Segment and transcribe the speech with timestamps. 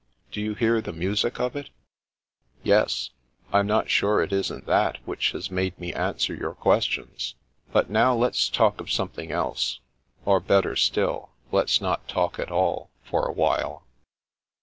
[0.31, 1.69] Do you hear the music of it?
[1.99, 3.11] '*" Yes.
[3.53, 7.35] I'm not sure it isn't that which has made me answer your questions.
[7.71, 9.77] But now let's talk of something else—
[10.25, 13.83] or better still, let's not talk at all, for a while."